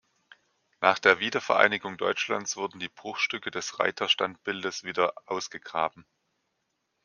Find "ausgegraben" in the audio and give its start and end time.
5.27-6.07